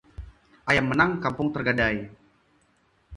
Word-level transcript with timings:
Ayam 0.69 0.87
menang 0.89 1.11
kampung 1.23 1.49
tergadai 1.55 1.97